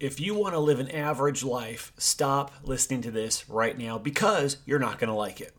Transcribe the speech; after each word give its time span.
if 0.00 0.18
you 0.18 0.34
want 0.34 0.54
to 0.54 0.58
live 0.58 0.80
an 0.80 0.90
average 0.90 1.44
life, 1.44 1.92
stop 1.98 2.52
listening 2.62 3.02
to 3.02 3.10
this 3.10 3.46
right 3.50 3.76
now 3.76 3.98
because 3.98 4.56
you're 4.64 4.78
not 4.78 4.98
going 4.98 5.08
to 5.08 5.14
like 5.14 5.42
it. 5.42 5.54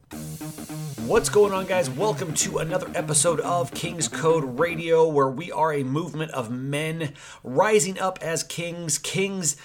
What's 1.05 1.29
going 1.29 1.53
on, 1.53 1.67
guys? 1.67 1.91
Welcome 1.91 2.33
to 2.33 2.57
another 2.57 2.89
episode 2.95 3.39
of 3.41 3.71
King's 3.71 4.07
Code 4.07 4.59
Radio, 4.59 5.07
where 5.07 5.29
we 5.29 5.51
are 5.51 5.71
a 5.71 5.83
movement 5.83 6.31
of 6.31 6.49
men 6.49 7.13
rising 7.43 7.99
up 7.99 8.17
as 8.23 8.41
kings, 8.41 8.97
kings 8.97 9.57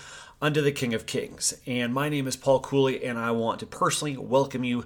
under 0.42 0.60
the 0.60 0.72
King 0.72 0.92
of 0.92 1.06
Kings. 1.06 1.54
And 1.66 1.94
my 1.94 2.10
name 2.10 2.26
is 2.26 2.36
Paul 2.36 2.60
Cooley, 2.60 3.02
and 3.02 3.18
I 3.18 3.30
want 3.30 3.60
to 3.60 3.66
personally 3.66 4.18
welcome 4.18 4.62
you 4.62 4.84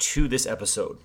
to 0.00 0.28
this 0.28 0.44
episode. 0.44 0.98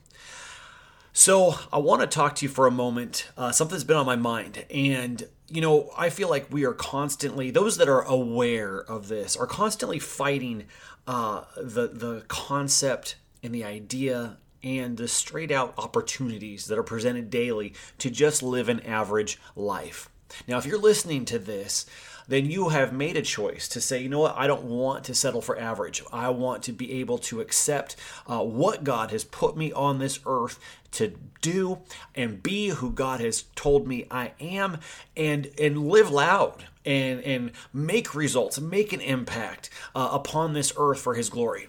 So, 1.14 1.56
I 1.72 1.78
want 1.78 2.02
to 2.02 2.08
talk 2.08 2.36
to 2.36 2.46
you 2.46 2.50
for 2.50 2.68
a 2.68 2.72
moment. 2.72 3.30
Uh, 3.38 3.54
something's 3.54 3.86
been 3.86 3.96
on 3.96 4.06
my 4.06 4.18
mind, 4.18 4.66
and 4.70 5.26
you 5.48 5.62
know, 5.62 5.92
I 5.98 6.10
feel 6.10 6.30
like 6.30 6.52
we 6.52 6.66
are 6.66 6.74
constantly 6.74 7.52
those 7.52 7.78
that 7.78 7.90
are 7.90 8.02
aware 8.02 8.80
of 8.80 9.08
this 9.08 9.36
are 9.36 9.48
constantly 9.48 10.00
fighting 10.00 10.66
uh, 11.08 11.44
the 11.56 11.88
the 11.88 12.24
concept 12.28 13.16
and 13.44 13.54
the 13.54 13.64
idea 13.64 14.38
and 14.64 14.98
the 14.98 15.08
straight 15.08 15.52
out 15.52 15.76
opportunities 15.78 16.66
that 16.66 16.78
are 16.78 16.84
presented 16.84 17.30
daily 17.30 17.74
to 18.00 18.10
just 18.10 18.42
live 18.42 18.68
an 18.68 18.80
average 18.82 19.40
life. 19.56 20.10
Now, 20.48 20.58
if 20.58 20.66
you're 20.66 20.80
listening 20.80 21.24
to 21.26 21.38
this, 21.38 21.86
then 22.28 22.50
you 22.50 22.70
have 22.70 22.94
made 22.94 23.18
a 23.18 23.22
choice 23.22 23.68
to 23.70 23.82
say, 23.82 24.02
you 24.02 24.10
know 24.10 24.20
what, 24.20 24.36
I 24.38 24.48
don't 24.48 24.64
want 24.64 25.04
to 25.06 25.16
settle 25.16 25.42
for 25.42 25.58
average. 25.60 26.04
I 26.12 26.30
want 26.30 26.64
to 26.64 26.72
be 26.72 26.94
able 26.94 27.18
to 27.20 27.42
accept 27.42 27.96
uh, 28.28 28.44
what 28.44 28.84
God 28.84 29.12
has 29.12 29.24
put 29.24 29.56
me 29.56 29.72
on 29.72 30.00
this 30.00 30.20
earth 30.26 30.60
to 30.92 31.14
do 31.42 31.80
and 32.16 32.42
be 32.42 32.70
who 32.70 32.92
God 32.92 33.20
has 33.20 33.44
told 33.56 33.88
me 33.88 34.08
I 34.10 34.32
am 34.40 34.80
and 35.18 35.52
and 35.60 35.90
live 35.90 36.10
loud 36.10 36.66
and 36.86 37.20
and 37.22 37.52
make 37.74 38.16
results, 38.16 38.60
make 38.60 38.94
an 38.94 39.02
impact 39.02 39.70
uh, 39.94 40.10
upon 40.14 40.54
this 40.54 40.72
earth 40.78 41.00
for 41.00 41.16
his 41.16 41.30
glory 41.30 41.68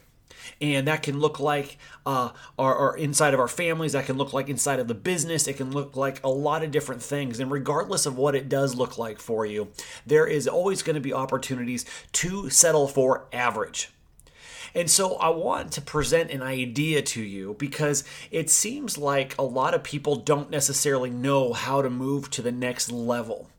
and 0.61 0.87
that 0.87 1.03
can 1.03 1.19
look 1.19 1.41
like 1.41 1.79
uh, 2.05 2.31
our, 2.59 2.75
our, 2.75 2.97
inside 2.97 3.35
of 3.35 3.41
our 3.41 3.49
families 3.49 3.93
that 3.93 4.07
can 4.07 4.17
look 4.17 4.33
like 4.33 4.49
inside 4.49 4.79
of 4.79 4.89
the 4.89 4.95
business 4.95 5.47
it 5.47 5.57
can 5.57 5.71
look 5.71 5.97
like 5.97 6.23
a 6.25 6.29
lot 6.29 6.63
of 6.63 6.71
different 6.71 7.03
things 7.03 7.41
and 7.41 7.51
regardless 7.51 8.07
of 8.07 8.17
what 8.17 8.35
it 8.35 8.49
does 8.49 8.75
look 8.75 8.99
like 8.99 9.19
for 9.19 9.45
you 9.45 9.69
there 10.07 10.27
is 10.27 10.47
always 10.47 10.83
going 10.83 10.95
to 10.95 11.01
be 11.01 11.13
opportunities 11.13 11.85
to 12.13 12.49
settle 12.51 12.89
for 12.89 13.27
average 13.33 13.91
and 14.77 14.89
so 14.89 15.17
I 15.17 15.31
want 15.31 15.73
to 15.73 15.81
present 15.81 16.31
an 16.31 16.43
idea 16.43 17.03
to 17.03 17.23
you 17.23 17.57
because 17.59 18.05
it 18.31 18.49
seems 18.51 18.97
like 18.97 19.37
a 19.37 19.43
lot 19.43 19.75
of 19.75 19.83
people 19.83 20.15
don't 20.15 20.51
necessarily 20.51 21.11
know 21.11 21.53
how 21.53 21.83
to 21.83 21.91
move 21.91 22.31
to 22.31 22.43
the 22.43 22.53
next 22.53 22.93
level. 22.93 23.51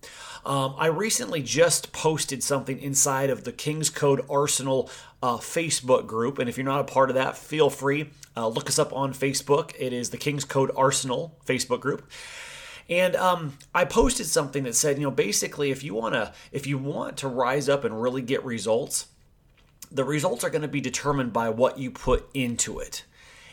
Um, 0.45 0.76
I 0.78 0.88
recently 0.88 1.42
just 1.42 1.92
posted 1.92 2.42
something 2.42 2.80
inside 2.80 3.30
of 3.30 3.44
the 3.44 3.52
King's 3.52 3.90
Code 3.90 4.26
Arsenal 4.30 4.90
uh, 5.22 5.38
Facebook 5.38 6.08
group, 6.08 6.40
and 6.40 6.48
if 6.48 6.58
you're 6.58 6.66
not 6.66 6.80
a 6.80 6.86
part 6.86 7.10
of 7.10 7.16
that, 7.16 7.38
feel 7.38 7.70
free 7.70 8.12
uh, 8.38 8.48
look 8.48 8.70
us 8.70 8.78
up 8.78 8.94
on 8.94 9.14
Facebook. 9.14 9.73
It 9.80 9.92
is 9.92 10.12
the 10.12 10.18
King's 10.18 10.45
Code 10.45 10.72
Arsenal 10.78 11.36
Facebook 11.45 11.80
group. 11.80 12.10
And 12.88 13.16
um, 13.16 13.58
I 13.73 13.84
posted 13.84 14.28
something 14.28 14.64
that 14.64 14.76
said, 14.76 14.98
you 14.98 15.04
know, 15.04 15.12
basically, 15.12 15.72
if 15.72 15.84
you 15.84 15.95
want 15.95 16.14
to, 16.14 16.32
if 16.52 16.68
you 16.68 16.78
want 16.78 17.18
to 17.18 17.28
rise 17.28 17.68
up 17.68 17.84
and 17.84 18.02
really 18.02 18.22
get 18.22 18.45
results, 18.45 19.08
the 19.92 20.04
results 20.04 20.44
are 20.44 20.50
going 20.50 20.62
to 20.62 20.68
be 20.68 20.82
determined 20.82 21.34
by 21.34 21.50
what 21.50 21.78
you 21.78 21.92
put 21.92 22.30
into 22.34 22.80
it. 22.80 23.04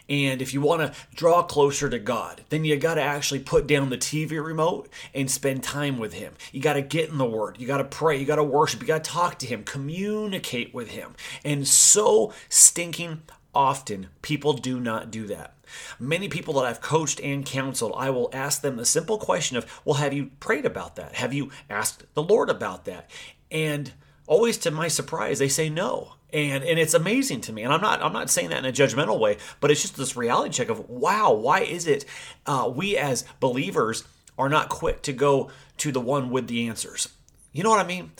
And 0.08 0.42
if 0.42 0.52
you 0.52 0.60
want 0.60 0.82
to 0.82 0.98
draw 1.14 1.42
closer 1.42 1.88
to 1.88 1.98
God, 1.98 2.42
then 2.50 2.64
you 2.64 2.76
got 2.76 2.94
to 2.94 3.02
actually 3.02 3.40
put 3.40 3.66
down 3.66 3.88
the 3.88 3.96
TV 3.96 4.42
remote 4.44 4.90
and 5.14 5.30
spend 5.30 5.62
time 5.62 5.98
with 5.98 6.12
Him. 6.12 6.34
You 6.52 6.60
got 6.60 6.74
to 6.74 6.82
get 6.82 7.08
in 7.08 7.16
the 7.16 7.24
Word. 7.24 7.56
You 7.58 7.66
got 7.66 7.78
to 7.78 7.84
pray. 7.84 8.18
You 8.18 8.26
got 8.26 8.36
to 8.36 8.44
worship. 8.44 8.82
You 8.82 8.86
got 8.86 9.02
to 9.02 9.10
talk 9.10 9.38
to 9.38 9.46
Him, 9.46 9.64
communicate 9.64 10.74
with 10.74 10.90
Him. 10.90 11.14
And 11.42 11.66
so 11.66 12.34
stinking 12.50 13.22
often, 13.54 14.08
people 14.20 14.52
do 14.52 14.78
not 14.78 15.10
do 15.10 15.26
that. 15.28 15.54
Many 15.98 16.28
people 16.28 16.54
that 16.54 16.66
I've 16.66 16.82
coached 16.82 17.20
and 17.20 17.44
counseled, 17.44 17.94
I 17.96 18.10
will 18.10 18.28
ask 18.32 18.60
them 18.60 18.76
the 18.76 18.84
simple 18.84 19.16
question 19.16 19.56
of, 19.56 19.80
Well, 19.84 19.94
have 19.94 20.12
you 20.12 20.30
prayed 20.38 20.66
about 20.66 20.96
that? 20.96 21.14
Have 21.14 21.32
you 21.32 21.50
asked 21.70 22.04
the 22.12 22.22
Lord 22.22 22.50
about 22.50 22.84
that? 22.84 23.10
And 23.50 23.92
always 24.26 24.58
to 24.58 24.70
my 24.70 24.88
surprise, 24.88 25.38
they 25.38 25.48
say 25.48 25.68
no. 25.68 26.14
And 26.32 26.64
and 26.64 26.78
it's 26.78 26.94
amazing 26.94 27.42
to 27.42 27.52
me. 27.52 27.62
And 27.62 27.72
i'm 27.72 27.80
not 27.80 28.02
i'm 28.02 28.12
not 28.12 28.28
saying 28.28 28.50
that 28.50 28.58
in 28.58 28.64
a 28.64 28.72
judgmental 28.72 29.20
way 29.20 29.36
but 29.60 29.70
it's 29.70 29.82
just 29.82 29.96
this 29.96 30.16
reality 30.16 30.50
check 30.50 30.68
of 30.68 30.88
wow 30.90 31.32
why 31.32 31.60
is 31.60 31.86
it 31.86 32.04
uh, 32.46 32.70
we 32.74 32.96
as 32.96 33.24
believers 33.38 34.04
are 34.36 34.48
not 34.48 34.68
quick 34.68 35.02
to 35.02 35.12
go 35.12 35.50
to 35.78 35.92
the 35.92 36.00
one 36.00 36.30
with 36.30 36.48
the 36.48 36.66
answers? 36.66 37.08
You 37.52 37.62
know 37.62 37.70
what 37.70 37.78
i 37.78 37.86
mean? 37.86 38.12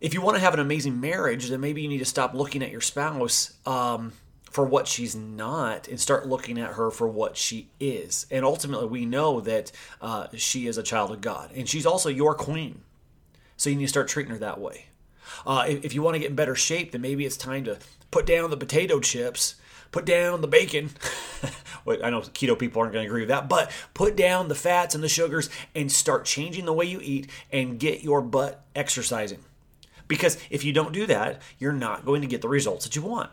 If 0.00 0.12
you 0.12 0.20
want 0.20 0.36
to 0.36 0.40
have 0.40 0.54
an 0.54 0.60
amazing 0.60 1.00
marriage 1.00 1.48
then 1.48 1.60
maybe 1.60 1.82
you 1.82 1.88
need 1.88 1.98
to 1.98 2.04
stop 2.04 2.34
looking 2.34 2.62
at 2.64 2.72
your 2.72 2.80
spouse 2.80 3.54
um, 3.64 4.12
for 4.50 4.64
what 4.64 4.88
she's 4.88 5.14
not 5.14 5.86
and 5.86 6.00
start 6.00 6.26
looking 6.26 6.58
at 6.58 6.72
her 6.72 6.90
for 6.90 7.06
what 7.06 7.36
she 7.36 7.68
is. 7.78 8.26
And 8.30 8.44
ultimately 8.44 8.86
we 8.88 9.06
know 9.06 9.40
that 9.42 9.70
uh, 10.00 10.26
she 10.34 10.66
is 10.66 10.78
a 10.78 10.82
child 10.82 11.12
of 11.12 11.20
god 11.20 11.52
and 11.54 11.68
she's 11.68 11.86
also 11.86 12.08
your 12.08 12.34
queen. 12.34 12.80
So 13.56 13.70
you 13.70 13.76
need 13.76 13.84
to 13.84 13.88
start 13.88 14.08
treating 14.08 14.32
her 14.32 14.38
that 14.40 14.60
way 14.60 14.86
uh, 15.46 15.64
if, 15.68 15.84
if 15.84 15.94
you 15.94 16.02
want 16.02 16.14
to 16.14 16.18
get 16.18 16.30
in 16.30 16.36
better 16.36 16.54
shape, 16.54 16.92
then 16.92 17.00
maybe 17.00 17.24
it's 17.24 17.36
time 17.36 17.64
to 17.64 17.78
put 18.10 18.26
down 18.26 18.50
the 18.50 18.56
potato 18.56 19.00
chips, 19.00 19.56
put 19.90 20.04
down 20.04 20.40
the 20.40 20.48
bacon. 20.48 20.90
I 21.86 22.10
know 22.10 22.20
keto 22.20 22.58
people 22.58 22.80
aren't 22.80 22.92
going 22.92 23.04
to 23.04 23.08
agree 23.08 23.22
with 23.22 23.28
that, 23.28 23.48
but 23.48 23.70
put 23.94 24.16
down 24.16 24.48
the 24.48 24.54
fats 24.54 24.94
and 24.94 25.04
the 25.04 25.08
sugars 25.08 25.48
and 25.74 25.90
start 25.90 26.24
changing 26.24 26.64
the 26.64 26.72
way 26.72 26.84
you 26.84 27.00
eat 27.02 27.30
and 27.52 27.78
get 27.78 28.02
your 28.02 28.20
butt 28.20 28.64
exercising. 28.74 29.44
Because 30.08 30.38
if 30.50 30.64
you 30.64 30.72
don't 30.72 30.92
do 30.92 31.06
that, 31.06 31.42
you're 31.58 31.72
not 31.72 32.04
going 32.04 32.22
to 32.22 32.28
get 32.28 32.42
the 32.42 32.48
results 32.48 32.84
that 32.84 32.96
you 32.96 33.02
want. 33.02 33.30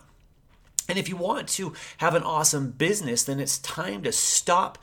And 0.90 0.98
if 0.98 1.08
you 1.08 1.16
want 1.16 1.48
to 1.50 1.74
have 1.98 2.16
an 2.16 2.24
awesome 2.24 2.72
business, 2.72 3.24
then 3.24 3.40
it's 3.40 3.58
time 3.58 4.04
to 4.04 4.12
stop 4.12 4.78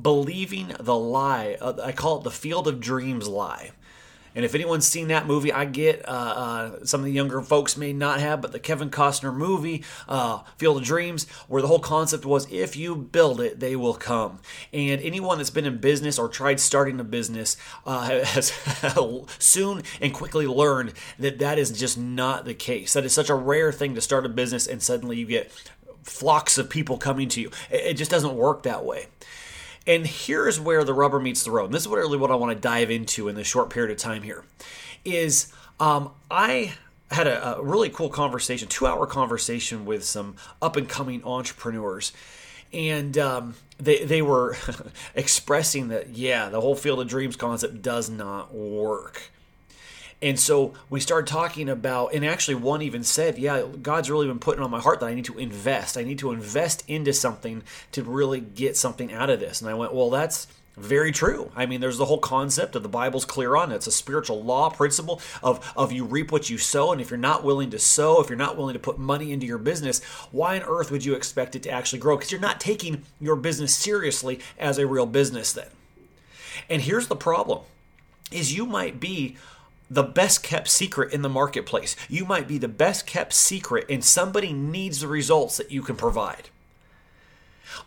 believing 0.00 0.74
the 0.78 0.96
lie. 0.96 1.56
Uh, 1.60 1.74
I 1.82 1.92
call 1.92 2.18
it 2.18 2.24
the 2.24 2.30
field 2.30 2.68
of 2.68 2.80
dreams 2.80 3.26
lie. 3.26 3.70
And 4.34 4.44
if 4.44 4.54
anyone's 4.54 4.86
seen 4.86 5.08
that 5.08 5.26
movie, 5.26 5.52
I 5.52 5.64
get 5.64 6.06
uh, 6.08 6.12
uh, 6.12 6.84
some 6.84 7.00
of 7.00 7.06
the 7.06 7.12
younger 7.12 7.40
folks 7.40 7.76
may 7.76 7.92
not 7.92 8.20
have, 8.20 8.40
but 8.40 8.52
the 8.52 8.58
Kevin 8.58 8.90
Costner 8.90 9.34
movie, 9.34 9.84
uh, 10.08 10.40
Field 10.56 10.78
of 10.78 10.84
Dreams, 10.84 11.28
where 11.48 11.62
the 11.62 11.68
whole 11.68 11.78
concept 11.78 12.24
was 12.24 12.50
if 12.52 12.76
you 12.76 12.94
build 12.96 13.40
it, 13.40 13.60
they 13.60 13.76
will 13.76 13.94
come. 13.94 14.40
And 14.72 15.00
anyone 15.00 15.38
that's 15.38 15.50
been 15.50 15.66
in 15.66 15.78
business 15.78 16.18
or 16.18 16.28
tried 16.28 16.60
starting 16.60 17.00
a 17.00 17.04
business 17.04 17.56
uh, 17.86 18.24
has 18.24 18.52
soon 19.38 19.82
and 20.00 20.14
quickly 20.14 20.46
learned 20.46 20.92
that 21.18 21.38
that 21.38 21.58
is 21.58 21.70
just 21.70 21.98
not 21.98 22.44
the 22.44 22.54
case. 22.54 22.92
That 22.92 23.04
is 23.04 23.12
such 23.12 23.30
a 23.30 23.34
rare 23.34 23.72
thing 23.72 23.94
to 23.94 24.00
start 24.00 24.26
a 24.26 24.28
business 24.28 24.66
and 24.66 24.82
suddenly 24.82 25.18
you 25.18 25.26
get 25.26 25.52
flocks 26.02 26.58
of 26.58 26.70
people 26.70 26.98
coming 26.98 27.28
to 27.28 27.40
you. 27.40 27.50
It 27.70 27.94
just 27.94 28.10
doesn't 28.10 28.34
work 28.34 28.62
that 28.62 28.84
way. 28.84 29.06
And 29.88 30.06
here's 30.06 30.60
where 30.60 30.84
the 30.84 30.92
rubber 30.92 31.18
meets 31.18 31.42
the 31.42 31.50
road. 31.50 31.64
And 31.64 31.74
this 31.74 31.82
is 31.82 31.88
really 31.88 32.18
what 32.18 32.30
I 32.30 32.34
want 32.34 32.54
to 32.54 32.60
dive 32.60 32.90
into 32.90 33.26
in 33.26 33.34
this 33.34 33.46
short 33.46 33.70
period 33.70 33.90
of 33.90 33.96
time 33.96 34.22
here. 34.22 34.44
Is 35.02 35.50
um, 35.80 36.10
I 36.30 36.74
had 37.10 37.26
a, 37.26 37.56
a 37.56 37.62
really 37.62 37.88
cool 37.88 38.10
conversation, 38.10 38.68
two 38.68 38.86
hour 38.86 39.06
conversation 39.06 39.86
with 39.86 40.04
some 40.04 40.36
up 40.60 40.76
and 40.76 40.86
coming 40.86 41.24
entrepreneurs. 41.24 42.12
And 42.70 43.16
um, 43.16 43.54
they, 43.78 44.04
they 44.04 44.20
were 44.20 44.58
expressing 45.14 45.88
that, 45.88 46.10
yeah, 46.10 46.50
the 46.50 46.60
whole 46.60 46.74
field 46.74 47.00
of 47.00 47.08
dreams 47.08 47.36
concept 47.36 47.80
does 47.80 48.10
not 48.10 48.54
work. 48.54 49.30
And 50.20 50.38
so 50.38 50.74
we 50.90 50.98
started 50.98 51.28
talking 51.28 51.68
about, 51.68 52.12
and 52.12 52.24
actually, 52.24 52.56
one 52.56 52.82
even 52.82 53.04
said, 53.04 53.38
Yeah, 53.38 53.64
God's 53.80 54.10
really 54.10 54.26
been 54.26 54.40
putting 54.40 54.62
on 54.62 54.70
my 54.70 54.80
heart 54.80 55.00
that 55.00 55.06
I 55.06 55.14
need 55.14 55.26
to 55.26 55.38
invest. 55.38 55.96
I 55.96 56.02
need 56.02 56.18
to 56.20 56.32
invest 56.32 56.82
into 56.88 57.12
something 57.12 57.62
to 57.92 58.02
really 58.02 58.40
get 58.40 58.76
something 58.76 59.12
out 59.12 59.30
of 59.30 59.38
this. 59.38 59.60
And 59.60 59.70
I 59.70 59.74
went, 59.74 59.94
Well, 59.94 60.10
that's 60.10 60.48
very 60.76 61.12
true. 61.12 61.50
I 61.56 61.66
mean, 61.66 61.80
there's 61.80 61.98
the 61.98 62.04
whole 62.04 62.18
concept 62.18 62.76
of 62.76 62.82
the 62.82 62.88
Bible's 62.88 63.24
clear 63.24 63.56
on 63.56 63.72
it. 63.72 63.76
It's 63.76 63.86
a 63.86 63.92
spiritual 63.92 64.42
law 64.42 64.70
principle 64.70 65.20
of, 65.42 65.72
of 65.76 65.92
you 65.92 66.04
reap 66.04 66.30
what 66.32 66.48
you 66.48 66.58
sow. 66.58 66.92
And 66.92 67.00
if 67.00 67.10
you're 67.10 67.18
not 67.18 67.44
willing 67.44 67.70
to 67.70 67.78
sow, 67.78 68.20
if 68.20 68.28
you're 68.28 68.38
not 68.38 68.56
willing 68.56 68.74
to 68.74 68.78
put 68.78 68.98
money 68.98 69.32
into 69.32 69.46
your 69.46 69.58
business, 69.58 70.02
why 70.30 70.56
on 70.56 70.62
earth 70.62 70.90
would 70.90 71.04
you 71.04 71.14
expect 71.14 71.56
it 71.56 71.64
to 71.64 71.70
actually 71.70 71.98
grow? 71.98 72.16
Because 72.16 72.30
you're 72.30 72.40
not 72.40 72.60
taking 72.60 73.02
your 73.20 73.36
business 73.36 73.74
seriously 73.74 74.40
as 74.58 74.78
a 74.78 74.86
real 74.86 75.06
business 75.06 75.52
then. 75.52 75.68
And 76.70 76.82
here's 76.82 77.08
the 77.08 77.16
problem 77.16 77.60
is 78.30 78.54
you 78.54 78.66
might 78.66 79.00
be 79.00 79.36
the 79.90 80.02
best 80.02 80.42
kept 80.42 80.68
secret 80.68 81.12
in 81.12 81.22
the 81.22 81.28
marketplace. 81.28 81.96
You 82.08 82.24
might 82.24 82.46
be 82.46 82.58
the 82.58 82.68
best 82.68 83.06
kept 83.06 83.32
secret, 83.32 83.86
and 83.88 84.04
somebody 84.04 84.52
needs 84.52 85.00
the 85.00 85.08
results 85.08 85.56
that 85.56 85.70
you 85.70 85.82
can 85.82 85.96
provide. 85.96 86.50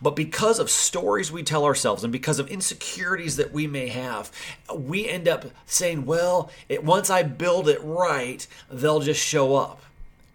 But 0.01 0.15
because 0.15 0.59
of 0.59 0.69
stories 0.69 1.31
we 1.31 1.44
tell 1.44 1.65
ourselves 1.65 2.03
and 2.03 2.12
because 2.12 2.39
of 2.39 2.48
insecurities 2.48 3.36
that 3.38 3.51
we 3.51 3.68
may 3.68 3.88
have, 3.89 4.31
we 4.74 5.07
end 5.07 5.27
up 5.27 5.45
saying, 5.65 6.06
well, 6.06 6.51
it, 6.69 6.83
once 6.83 7.09
I 7.09 7.24
build 7.24 7.68
it 7.68 7.80
right, 7.83 8.45
they'll 8.69 9.00
just 9.00 9.21
show 9.21 9.56
up. 9.56 9.81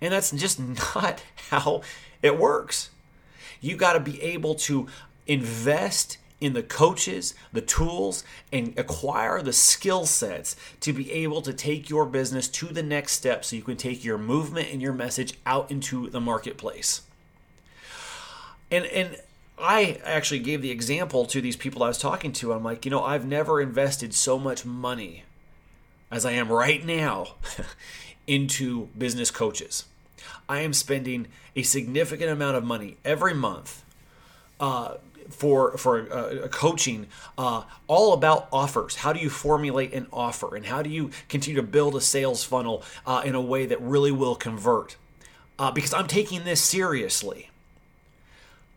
And 0.01 0.13
that's 0.13 0.31
just 0.31 0.61
not 0.95 1.23
how 1.51 1.83
it 2.23 2.39
works. 2.39 2.91
You 3.61 3.77
got 3.77 3.95
to 3.95 4.01
be 4.01 4.21
able 4.23 4.55
to 4.57 4.87
invest 5.27 6.19
in 6.41 6.53
the 6.53 6.63
coaches, 6.63 7.35
the 7.53 7.61
tools, 7.61 8.23
and 8.53 8.79
acquire 8.79 9.41
the 9.41 9.53
skill 9.53 10.05
sets 10.05 10.55
to 10.81 10.93
be 10.93 11.11
able 11.13 11.41
to 11.43 11.53
take 11.53 11.89
your 11.89 12.05
business 12.05 12.47
to 12.49 12.67
the 12.67 12.83
next 12.83 13.13
step 13.13 13.45
so 13.45 13.57
you 13.57 13.63
can 13.63 13.77
take 13.77 14.05
your 14.05 14.19
movement 14.19 14.69
and 14.71 14.83
your 14.83 14.93
message 14.93 15.35
out 15.47 15.71
into 15.71 16.11
the 16.11 16.21
marketplace. 16.21 17.03
And 18.71 18.85
and 18.87 19.17
I 19.59 20.01
actually 20.05 20.41
gave 20.41 20.61
the 20.61 20.71
example 20.71 21.25
to 21.27 21.41
these 21.41 21.57
people 21.57 21.83
I 21.83 21.89
was 21.89 21.99
talking 21.99 22.33
to. 22.33 22.53
I'm 22.53 22.63
like, 22.63 22.85
you 22.85 22.91
know, 22.91 23.03
I've 23.03 23.25
never 23.25 23.61
invested 23.61 24.13
so 24.13 24.39
much 24.39 24.67
money 24.67 25.25
as 26.11 26.27
I 26.27 26.33
am 26.33 26.53
right 26.53 26.85
now 26.85 27.37
into 28.27 28.89
business 28.99 29.31
coaches. 29.31 29.85
I 30.49 30.61
am 30.61 30.73
spending 30.73 31.29
a 31.55 31.63
significant 31.63 32.31
amount 32.31 32.57
of 32.57 32.65
money 32.65 32.99
every 33.05 33.35
month 33.35 33.83
uh, 34.61 34.97
for 35.31 35.77
for 35.77 36.13
uh, 36.13 36.49
coaching, 36.49 37.07
uh, 37.37 37.63
all 37.87 38.13
about 38.13 38.49
offers. 38.53 38.97
How 38.97 39.13
do 39.13 39.21
you 39.21 39.31
formulate 39.31 39.93
an 39.93 40.07
offer, 40.13 40.57
and 40.57 40.67
how 40.67 40.83
do 40.83 40.91
you 40.91 41.11
continue 41.29 41.61
to 41.61 41.67
build 41.67 41.97
a 41.97 42.01
sales 42.01 42.45
funnel 42.45 42.83
uh, 43.07 43.23
in 43.25 43.35
a 43.35 43.41
way 43.41 43.67
that 43.67 43.81
really 43.81 44.13
will 44.13 44.35
convert? 44.35 44.97
Uh, 45.59 45.71
because 45.71 45.95
I'm 45.95 46.07
taking 46.07 46.45
this 46.45 46.61
seriously. 46.61 47.51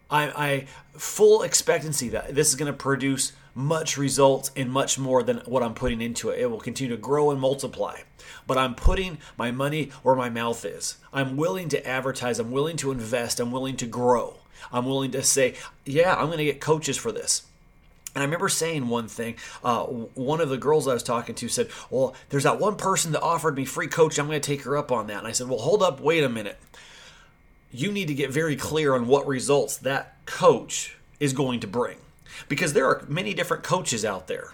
I, 0.09 0.47
I 0.47 0.67
full 0.93 1.43
expectancy 1.43 2.09
that 2.09 2.33
this 2.33 2.49
is 2.49 2.55
going 2.55 2.71
to 2.71 2.77
produce 2.77 3.33
much 3.55 3.97
results 3.97 4.51
and 4.55 4.71
much 4.71 4.97
more 4.97 5.23
than 5.23 5.37
what 5.45 5.63
I'm 5.63 5.73
putting 5.73 6.01
into 6.01 6.29
it. 6.29 6.39
It 6.39 6.51
will 6.51 6.59
continue 6.59 6.95
to 6.95 7.01
grow 7.01 7.31
and 7.31 7.39
multiply. 7.39 7.99
But 8.47 8.57
I'm 8.57 8.75
putting 8.75 9.17
my 9.37 9.51
money 9.51 9.91
where 10.03 10.15
my 10.15 10.29
mouth 10.29 10.65
is. 10.65 10.97
I'm 11.13 11.37
willing 11.37 11.69
to 11.69 11.87
advertise. 11.87 12.39
I'm 12.39 12.51
willing 12.51 12.77
to 12.77 12.91
invest. 12.91 13.39
I'm 13.39 13.51
willing 13.51 13.77
to 13.77 13.85
grow. 13.85 14.37
I'm 14.71 14.85
willing 14.85 15.11
to 15.11 15.23
say, 15.23 15.55
yeah, 15.85 16.15
I'm 16.15 16.27
going 16.27 16.37
to 16.39 16.45
get 16.45 16.61
coaches 16.61 16.97
for 16.97 17.11
this. 17.11 17.43
And 18.15 18.23
I 18.23 18.25
remember 18.25 18.49
saying 18.49 18.87
one 18.87 19.07
thing. 19.07 19.35
Uh, 19.63 19.83
one 19.83 20.41
of 20.41 20.49
the 20.49 20.57
girls 20.57 20.87
I 20.87 20.93
was 20.93 21.03
talking 21.03 21.35
to 21.35 21.47
said, 21.47 21.69
Well, 21.91 22.15
there's 22.29 22.43
that 22.43 22.59
one 22.59 22.75
person 22.75 23.11
that 23.11 23.21
offered 23.21 23.55
me 23.55 23.65
free 23.65 23.87
coaching. 23.87 24.21
I'm 24.23 24.27
going 24.27 24.41
to 24.41 24.45
take 24.45 24.63
her 24.63 24.75
up 24.75 24.91
on 24.91 25.07
that. 25.07 25.19
And 25.19 25.27
I 25.27 25.31
said, 25.31 25.47
Well, 25.47 25.59
hold 25.59 25.83
up, 25.83 25.99
wait 25.99 26.23
a 26.23 26.29
minute. 26.29 26.57
You 27.71 27.91
need 27.91 28.07
to 28.07 28.15
get 28.15 28.31
very 28.31 28.55
clear 28.55 28.95
on 28.95 29.05
what 29.07 29.27
results 29.27 29.77
that 29.77 30.25
coach 30.25 30.97
is 31.19 31.33
going 31.33 31.59
to 31.59 31.67
bring 31.67 31.97
because 32.47 32.73
there 32.73 32.85
are 32.85 33.03
many 33.07 33.33
different 33.33 33.63
coaches 33.63 34.05
out 34.05 34.27
there. 34.27 34.53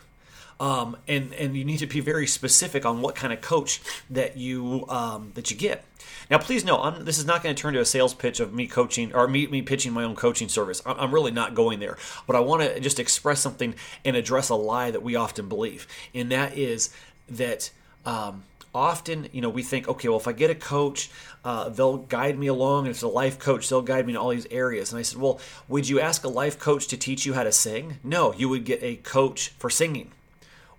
Um, 0.57 0.95
and 1.05 1.33
and 1.33 1.57
you 1.57 1.65
need 1.65 1.79
to 1.79 1.85
be 1.85 1.99
very 1.99 2.25
specific 2.25 2.85
on 2.85 3.01
what 3.01 3.13
kind 3.13 3.33
of 3.33 3.41
coach 3.41 3.81
that 4.09 4.37
you 4.37 4.85
um, 4.87 5.31
that 5.35 5.51
you 5.51 5.57
get. 5.57 5.83
Now, 6.29 6.37
please 6.37 6.63
know, 6.63 6.81
I'm, 6.81 7.03
this 7.03 7.17
is 7.17 7.25
not 7.25 7.43
going 7.43 7.53
to 7.53 7.61
turn 7.61 7.73
to 7.73 7.81
a 7.81 7.85
sales 7.85 8.13
pitch 8.13 8.39
of 8.39 8.53
me 8.53 8.65
coaching 8.65 9.13
or 9.13 9.27
me, 9.27 9.47
me 9.47 9.61
pitching 9.61 9.91
my 9.91 10.03
own 10.03 10.15
coaching 10.15 10.47
service. 10.47 10.81
I'm, 10.85 10.97
I'm 10.97 11.13
really 11.13 11.31
not 11.31 11.55
going 11.55 11.79
there, 11.79 11.97
but 12.25 12.35
I 12.35 12.39
want 12.39 12.61
to 12.61 12.79
just 12.79 12.99
express 12.99 13.41
something 13.41 13.75
and 14.05 14.15
address 14.15 14.49
a 14.49 14.55
lie 14.55 14.91
that 14.91 15.03
we 15.03 15.15
often 15.15 15.49
believe, 15.49 15.87
and 16.13 16.31
that 16.31 16.57
is 16.57 16.89
that. 17.29 17.71
Um, 18.05 18.43
often, 18.75 19.29
you 19.31 19.41
know, 19.41 19.49
we 19.49 19.63
think, 19.63 19.87
okay, 19.87 20.09
well, 20.09 20.19
if 20.19 20.27
I 20.27 20.33
get 20.33 20.51
a 20.51 20.55
coach, 20.55 21.09
uh, 21.43 21.69
they'll 21.69 21.97
guide 21.97 22.37
me 22.37 22.47
along. 22.47 22.85
If 22.85 22.91
it's 22.91 23.01
a 23.01 23.07
life 23.07 23.39
coach, 23.39 23.69
they'll 23.69 23.81
guide 23.81 24.05
me 24.05 24.13
in 24.13 24.17
all 24.17 24.29
these 24.29 24.47
areas. 24.51 24.91
And 24.91 24.99
I 24.99 25.01
said, 25.01 25.19
well, 25.19 25.39
would 25.67 25.87
you 25.87 25.99
ask 25.99 26.25
a 26.25 26.27
life 26.27 26.59
coach 26.59 26.87
to 26.89 26.97
teach 26.97 27.25
you 27.25 27.33
how 27.33 27.43
to 27.43 27.51
sing? 27.51 27.97
No, 28.03 28.33
you 28.33 28.49
would 28.49 28.65
get 28.65 28.83
a 28.83 28.97
coach 28.97 29.49
for 29.57 29.69
singing 29.69 30.11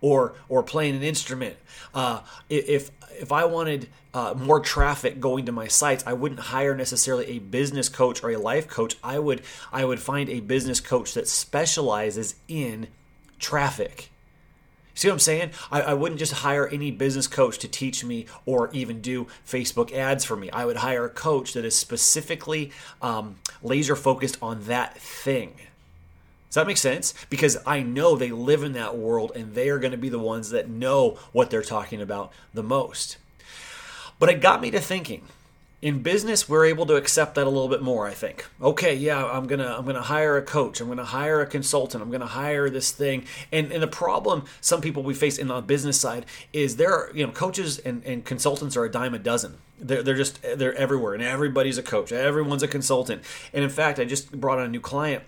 or 0.02 0.34
or 0.48 0.62
playing 0.62 0.94
an 0.94 1.02
instrument. 1.02 1.56
Uh, 1.94 2.20
if 2.50 2.90
if 3.18 3.32
I 3.32 3.46
wanted 3.46 3.88
uh, 4.12 4.34
more 4.36 4.60
traffic 4.60 5.20
going 5.20 5.46
to 5.46 5.52
my 5.52 5.68
sites, 5.68 6.04
I 6.06 6.12
wouldn't 6.12 6.40
hire 6.40 6.74
necessarily 6.74 7.26
a 7.28 7.38
business 7.38 7.88
coach 7.88 8.22
or 8.22 8.30
a 8.30 8.36
life 8.36 8.68
coach. 8.68 8.96
I 9.02 9.18
would 9.18 9.40
I 9.72 9.84
would 9.84 10.00
find 10.00 10.28
a 10.28 10.40
business 10.40 10.80
coach 10.80 11.14
that 11.14 11.28
specializes 11.28 12.34
in 12.46 12.88
traffic. 13.38 14.10
See 14.96 15.08
what 15.08 15.12
I'm 15.12 15.18
saying? 15.18 15.50
I, 15.70 15.82
I, 15.82 15.94
wouldn't 15.94 16.18
just 16.18 16.32
hire 16.32 16.66
any 16.66 16.90
business 16.90 17.26
coach 17.26 17.58
to 17.58 17.68
teach 17.68 18.02
me 18.02 18.24
or 18.46 18.70
even 18.72 19.02
do 19.02 19.26
Facebook 19.46 19.92
ads 19.92 20.24
for 20.24 20.36
me. 20.36 20.50
I 20.50 20.64
would 20.64 20.78
hire 20.78 21.04
a 21.04 21.10
coach 21.10 21.52
that 21.52 21.66
is 21.66 21.78
specifically 21.78 22.72
um, 23.02 23.36
laser 23.62 23.94
focused 23.94 24.38
on 24.40 24.64
that 24.64 24.96
thing. 24.96 25.52
Does 26.48 26.54
that 26.54 26.66
make 26.66 26.78
sense? 26.78 27.12
Because 27.28 27.58
I 27.66 27.82
know 27.82 28.16
they 28.16 28.30
live 28.30 28.62
in 28.62 28.72
that 28.72 28.96
world 28.96 29.32
and 29.36 29.54
they 29.54 29.68
are 29.68 29.78
going 29.78 29.92
to 29.92 29.98
be 29.98 30.08
the 30.08 30.18
ones 30.18 30.48
that 30.48 30.70
know 30.70 31.18
what 31.32 31.50
they're 31.50 31.60
talking 31.60 32.00
about 32.00 32.32
the 32.54 32.62
most. 32.62 33.18
But 34.18 34.30
it 34.30 34.40
got 34.40 34.62
me 34.62 34.70
to 34.70 34.80
thinking 34.80 35.26
in 35.82 36.02
business 36.02 36.48
we're 36.48 36.64
able 36.64 36.86
to 36.86 36.96
accept 36.96 37.34
that 37.34 37.46
a 37.46 37.50
little 37.50 37.68
bit 37.68 37.82
more 37.82 38.06
i 38.06 38.14
think. 38.14 38.46
Okay 38.60 38.94
yeah 38.94 39.24
i'm 39.26 39.46
gonna 39.46 39.74
i'm 39.78 39.84
gonna 39.84 40.02
hire 40.02 40.36
a 40.36 40.42
coach. 40.42 40.80
I'm 40.80 40.88
gonna 40.88 41.04
hire 41.04 41.40
a 41.40 41.46
consultant. 41.46 42.02
I'm 42.02 42.10
gonna 42.10 42.26
hire 42.26 42.70
this 42.70 42.90
thing. 42.90 43.24
And 43.52 43.70
and 43.72 43.82
the 43.82 43.88
problem 43.88 44.44
some 44.60 44.80
people 44.80 45.02
we 45.02 45.14
face 45.14 45.38
in 45.38 45.48
the 45.48 45.60
business 45.60 46.00
side 46.00 46.26
is 46.52 46.76
there 46.76 46.92
are 46.92 47.10
you 47.14 47.26
know 47.26 47.32
coaches 47.32 47.78
and, 47.78 48.02
and 48.04 48.24
consultants 48.24 48.76
are 48.76 48.84
a 48.84 48.90
dime 48.90 49.14
a 49.14 49.18
dozen. 49.18 49.58
They're, 49.78 50.02
they're 50.02 50.14
just 50.14 50.40
they're 50.42 50.74
everywhere 50.74 51.14
and 51.14 51.22
everybody's 51.22 51.78
a 51.78 51.82
coach. 51.82 52.10
Everyone's 52.12 52.62
a 52.62 52.68
consultant. 52.68 53.22
And 53.52 53.62
in 53.62 53.70
fact 53.70 53.98
i 53.98 54.04
just 54.04 54.32
brought 54.32 54.58
on 54.58 54.64
a 54.64 54.68
new 54.68 54.80
client 54.80 55.22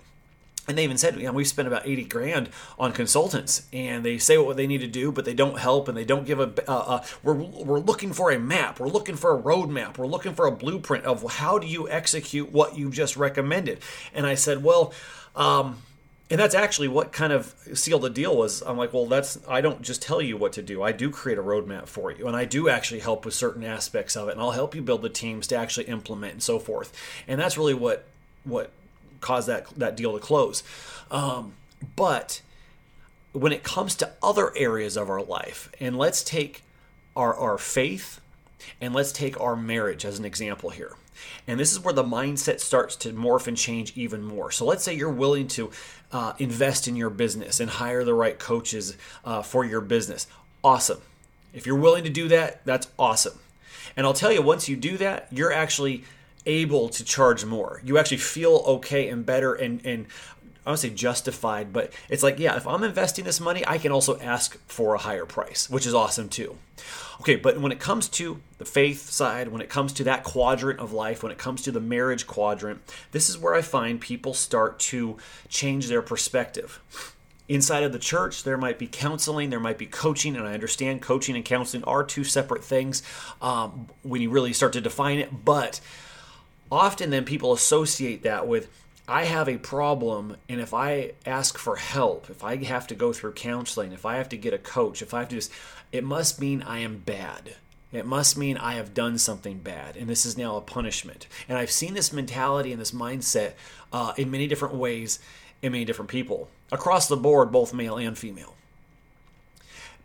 and 0.68 0.76
they 0.76 0.84
even 0.84 0.98
said, 0.98 1.16
you 1.16 1.24
know, 1.24 1.32
we've 1.32 1.48
spent 1.48 1.66
about 1.66 1.86
80 1.86 2.04
grand 2.04 2.50
on 2.78 2.92
consultants 2.92 3.66
and 3.72 4.04
they 4.04 4.18
say 4.18 4.36
what 4.36 4.56
they 4.56 4.66
need 4.66 4.82
to 4.82 4.86
do, 4.86 5.10
but 5.10 5.24
they 5.24 5.34
don't 5.34 5.58
help 5.58 5.88
and 5.88 5.96
they 5.96 6.04
don't 6.04 6.26
give 6.26 6.40
a, 6.40 6.52
uh, 6.68 6.76
uh, 6.76 7.04
we're, 7.22 7.34
we're 7.34 7.78
looking 7.78 8.12
for 8.12 8.30
a 8.30 8.38
map. 8.38 8.78
We're 8.78 8.88
looking 8.88 9.16
for 9.16 9.36
a 9.36 9.42
roadmap. 9.42 9.96
We're 9.96 10.06
looking 10.06 10.34
for 10.34 10.46
a 10.46 10.52
blueprint 10.52 11.06
of 11.06 11.24
how 11.32 11.58
do 11.58 11.66
you 11.66 11.88
execute 11.88 12.52
what 12.52 12.76
you've 12.76 12.92
just 12.92 13.16
recommended. 13.16 13.80
And 14.12 14.26
I 14.26 14.34
said, 14.34 14.62
well, 14.62 14.92
um, 15.34 15.78
and 16.30 16.38
that's 16.38 16.54
actually 16.54 16.88
what 16.88 17.12
kind 17.12 17.32
of 17.32 17.54
sealed 17.72 18.02
the 18.02 18.10
deal 18.10 18.36
was 18.36 18.62
i'm 18.66 18.76
like 18.76 18.92
well 18.92 19.06
that's 19.06 19.38
i 19.48 19.62
don't 19.62 19.80
just 19.80 20.02
tell 20.02 20.20
you 20.20 20.36
what 20.36 20.52
to 20.52 20.60
do 20.60 20.82
i 20.82 20.92
do 20.92 21.10
create 21.10 21.38
a 21.38 21.42
roadmap 21.42 21.86
for 21.86 22.12
you 22.12 22.26
and 22.26 22.36
i 22.36 22.44
do 22.44 22.68
actually 22.68 23.00
help 23.00 23.24
with 23.24 23.32
certain 23.32 23.64
aspects 23.64 24.14
of 24.14 24.28
it 24.28 24.32
and 24.32 24.40
i'll 24.40 24.50
help 24.50 24.74
you 24.74 24.82
build 24.82 25.00
the 25.00 25.08
teams 25.08 25.46
to 25.46 25.56
actually 25.56 25.86
implement 25.86 26.34
and 26.34 26.42
so 26.42 26.58
forth 26.58 26.92
and 27.26 27.40
that's 27.40 27.56
really 27.56 27.72
what 27.72 28.04
what 28.44 28.70
cause 29.20 29.46
that 29.46 29.66
that 29.76 29.96
deal 29.96 30.12
to 30.12 30.18
close. 30.18 30.62
Um, 31.10 31.52
but 31.96 32.42
when 33.32 33.52
it 33.52 33.62
comes 33.62 33.94
to 33.96 34.10
other 34.22 34.56
areas 34.56 34.96
of 34.96 35.10
our 35.10 35.22
life, 35.22 35.70
and 35.80 35.96
let's 35.96 36.22
take 36.22 36.62
our 37.16 37.34
our 37.34 37.58
faith 37.58 38.20
and 38.80 38.94
let's 38.94 39.12
take 39.12 39.40
our 39.40 39.56
marriage 39.56 40.04
as 40.04 40.18
an 40.18 40.24
example 40.24 40.70
here. 40.70 40.94
And 41.46 41.58
this 41.58 41.72
is 41.72 41.80
where 41.80 41.94
the 41.94 42.04
mindset 42.04 42.60
starts 42.60 42.94
to 42.96 43.12
morph 43.12 43.46
and 43.46 43.56
change 43.56 43.92
even 43.96 44.22
more. 44.22 44.50
So 44.50 44.64
let's 44.64 44.84
say 44.84 44.94
you're 44.94 45.10
willing 45.10 45.48
to 45.48 45.70
uh, 46.12 46.34
invest 46.38 46.88
in 46.88 46.96
your 46.96 47.10
business 47.10 47.60
and 47.60 47.70
hire 47.70 48.04
the 48.04 48.14
right 48.14 48.38
coaches 48.38 48.96
uh, 49.24 49.42
for 49.42 49.64
your 49.64 49.80
business. 49.80 50.26
Awesome. 50.62 51.00
If 51.52 51.66
you're 51.66 51.76
willing 51.76 52.04
to 52.04 52.10
do 52.10 52.28
that, 52.28 52.64
that's 52.64 52.88
awesome. 52.98 53.38
And 53.96 54.06
I'll 54.06 54.12
tell 54.12 54.32
you, 54.32 54.42
once 54.42 54.68
you 54.68 54.76
do 54.76 54.96
that, 54.98 55.28
you're 55.30 55.52
actually 55.52 56.04
able 56.48 56.88
to 56.88 57.04
charge 57.04 57.44
more. 57.44 57.80
You 57.84 57.98
actually 57.98 58.16
feel 58.16 58.64
okay 58.66 59.08
and 59.08 59.24
better 59.24 59.54
and 59.54 59.84
and 59.86 60.06
I 60.68 60.72
don't 60.72 60.76
say 60.76 60.90
justified, 60.90 61.72
but 61.72 61.94
it's 62.10 62.22
like, 62.22 62.38
yeah, 62.38 62.54
if 62.56 62.66
I'm 62.66 62.84
investing 62.84 63.24
this 63.24 63.40
money, 63.40 63.64
I 63.66 63.78
can 63.78 63.90
also 63.90 64.18
ask 64.18 64.58
for 64.66 64.94
a 64.94 64.98
higher 64.98 65.24
price, 65.24 65.70
which 65.70 65.86
is 65.86 65.94
awesome 65.94 66.28
too. 66.28 66.58
Okay, 67.22 67.36
but 67.36 67.58
when 67.58 67.72
it 67.72 67.80
comes 67.80 68.06
to 68.10 68.42
the 68.58 68.66
faith 68.66 69.08
side, 69.08 69.48
when 69.48 69.62
it 69.62 69.70
comes 69.70 69.94
to 69.94 70.04
that 70.04 70.24
quadrant 70.24 70.78
of 70.78 70.92
life, 70.92 71.22
when 71.22 71.32
it 71.32 71.38
comes 71.38 71.62
to 71.62 71.72
the 71.72 71.80
marriage 71.80 72.26
quadrant, 72.26 72.82
this 73.12 73.30
is 73.30 73.38
where 73.38 73.54
I 73.54 73.62
find 73.62 73.98
people 73.98 74.34
start 74.34 74.78
to 74.80 75.16
change 75.48 75.88
their 75.88 76.02
perspective. 76.02 76.82
Inside 77.48 77.82
of 77.82 77.92
the 77.92 77.98
church, 77.98 78.44
there 78.44 78.58
might 78.58 78.78
be 78.78 78.86
counseling, 78.86 79.48
there 79.48 79.58
might 79.58 79.78
be 79.78 79.86
coaching, 79.86 80.36
and 80.36 80.46
I 80.46 80.52
understand 80.52 81.00
coaching 81.00 81.34
and 81.34 81.46
counseling 81.46 81.82
are 81.84 82.04
two 82.04 82.24
separate 82.24 82.62
things 82.62 83.02
um, 83.40 83.88
when 84.02 84.20
you 84.20 84.28
really 84.28 84.52
start 84.52 84.74
to 84.74 84.82
define 84.82 85.18
it, 85.18 85.46
but 85.46 85.80
often 86.70 87.10
then 87.10 87.24
people 87.24 87.52
associate 87.52 88.22
that 88.22 88.46
with 88.46 88.68
I 89.06 89.24
have 89.24 89.48
a 89.48 89.56
problem, 89.56 90.36
and 90.50 90.60
if 90.60 90.74
I 90.74 91.12
ask 91.24 91.56
for 91.56 91.76
help, 91.76 92.28
if 92.28 92.44
I 92.44 92.56
have 92.64 92.86
to 92.88 92.94
go 92.94 93.14
through 93.14 93.32
counseling, 93.32 93.92
if 93.92 94.04
I 94.04 94.16
have 94.16 94.28
to 94.28 94.36
get 94.36 94.52
a 94.52 94.58
coach, 94.58 95.00
if 95.00 95.14
I 95.14 95.20
have 95.20 95.30
to 95.30 95.36
just, 95.36 95.50
it 95.92 96.04
must 96.04 96.38
mean 96.38 96.62
I 96.62 96.80
am 96.80 96.98
bad. 96.98 97.56
It 97.90 98.04
must 98.04 98.36
mean 98.36 98.58
I 98.58 98.74
have 98.74 98.92
done 98.92 99.16
something 99.16 99.60
bad, 99.60 99.96
and 99.96 100.10
this 100.10 100.26
is 100.26 100.36
now 100.36 100.56
a 100.56 100.60
punishment. 100.60 101.26
And 101.48 101.56
I've 101.56 101.70
seen 101.70 101.94
this 101.94 102.12
mentality 102.12 102.70
and 102.70 102.78
this 102.78 102.90
mindset 102.90 103.52
uh, 103.94 104.12
in 104.18 104.30
many 104.30 104.46
different 104.46 104.74
ways 104.74 105.20
in 105.62 105.72
many 105.72 105.84
different 105.84 106.10
people 106.10 106.48
across 106.70 107.08
the 107.08 107.16
board, 107.16 107.50
both 107.50 107.74
male 107.74 107.96
and 107.96 108.16
female. 108.16 108.54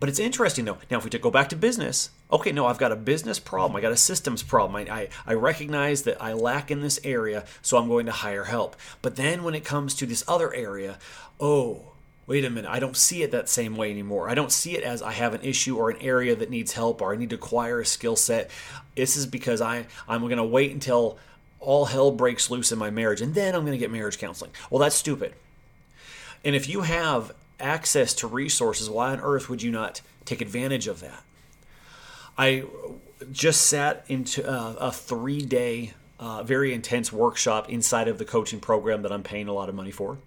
But 0.00 0.08
it's 0.08 0.18
interesting 0.18 0.64
though. 0.64 0.78
Now, 0.90 0.98
if 0.98 1.04
we 1.04 1.10
go 1.10 1.30
back 1.30 1.48
to 1.50 1.56
business, 1.56 2.10
okay, 2.34 2.52
no, 2.52 2.66
I've 2.66 2.78
got 2.78 2.92
a 2.92 2.96
business 2.96 3.38
problem. 3.38 3.76
I 3.76 3.80
got 3.80 3.92
a 3.92 3.96
systems 3.96 4.42
problem. 4.42 4.76
I, 4.76 4.92
I, 4.92 5.08
I, 5.26 5.34
recognize 5.34 6.02
that 6.02 6.20
I 6.20 6.32
lack 6.32 6.70
in 6.70 6.80
this 6.80 6.98
area, 7.04 7.44
so 7.62 7.78
I'm 7.78 7.88
going 7.88 8.06
to 8.06 8.12
hire 8.12 8.44
help. 8.44 8.74
But 9.02 9.16
then 9.16 9.44
when 9.44 9.54
it 9.54 9.64
comes 9.64 9.94
to 9.96 10.06
this 10.06 10.24
other 10.26 10.52
area, 10.52 10.98
oh, 11.38 11.92
wait 12.26 12.44
a 12.44 12.50
minute, 12.50 12.70
I 12.70 12.80
don't 12.80 12.96
see 12.96 13.22
it 13.22 13.30
that 13.30 13.48
same 13.48 13.76
way 13.76 13.90
anymore. 13.90 14.28
I 14.28 14.34
don't 14.34 14.50
see 14.50 14.76
it 14.76 14.82
as 14.82 15.00
I 15.00 15.12
have 15.12 15.34
an 15.34 15.42
issue 15.42 15.76
or 15.76 15.90
an 15.90 16.00
area 16.00 16.34
that 16.34 16.50
needs 16.50 16.72
help 16.72 17.00
or 17.00 17.12
I 17.12 17.16
need 17.16 17.30
to 17.30 17.36
acquire 17.36 17.80
a 17.80 17.86
skill 17.86 18.16
set. 18.16 18.50
This 18.96 19.16
is 19.16 19.26
because 19.26 19.60
I, 19.60 19.86
I'm 20.08 20.22
going 20.22 20.36
to 20.36 20.44
wait 20.44 20.72
until 20.72 21.18
all 21.60 21.86
hell 21.86 22.10
breaks 22.10 22.50
loose 22.50 22.72
in 22.72 22.78
my 22.78 22.90
marriage 22.90 23.20
and 23.20 23.34
then 23.34 23.54
I'm 23.54 23.62
going 23.62 23.72
to 23.72 23.78
get 23.78 23.90
marriage 23.90 24.18
counseling. 24.18 24.50
Well, 24.70 24.80
that's 24.80 24.96
stupid 24.96 25.34
And 26.44 26.54
if 26.54 26.68
you 26.68 26.82
have 26.82 27.32
access 27.60 28.12
to 28.14 28.26
resources, 28.26 28.90
why 28.90 29.12
on 29.12 29.20
earth 29.20 29.48
would 29.48 29.62
you 29.62 29.70
not 29.70 30.00
take 30.24 30.40
advantage 30.40 30.88
of 30.88 31.00
that? 31.00 31.22
I 32.36 32.64
just 33.32 33.62
sat 33.62 34.04
into 34.08 34.48
a, 34.48 34.88
a 34.88 34.92
three 34.92 35.42
day, 35.42 35.94
uh, 36.18 36.42
very 36.42 36.74
intense 36.74 37.12
workshop 37.12 37.70
inside 37.70 38.08
of 38.08 38.18
the 38.18 38.24
coaching 38.24 38.60
program 38.60 39.02
that 39.02 39.12
I'm 39.12 39.22
paying 39.22 39.48
a 39.48 39.52
lot 39.52 39.68
of 39.68 39.74
money 39.74 39.90
for. 39.90 40.18